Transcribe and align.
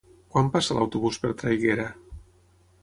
Quan 0.35 0.47
passa 0.55 0.77
l'autobús 0.77 1.21
per 1.27 1.31
Traiguera? 1.43 1.87